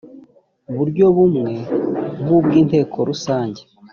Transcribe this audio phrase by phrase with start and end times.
[0.75, 1.51] buryo bumwe
[2.21, 3.61] nk ubw inteko rusange